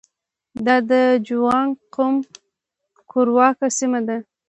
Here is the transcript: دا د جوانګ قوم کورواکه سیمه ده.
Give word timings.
دا 0.65 0.75
د 0.89 0.91
جوانګ 1.27 1.71
قوم 1.95 2.15
کورواکه 3.11 3.67
سیمه 3.79 3.99
ده. 4.07 4.17